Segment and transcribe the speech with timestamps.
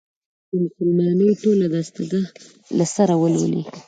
[0.49, 2.27] د «مسلمانۍ ټوله دستګاه»
[2.77, 3.63] له سره ولولي.